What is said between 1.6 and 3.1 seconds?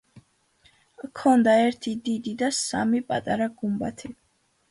ერთი დიდი და სამი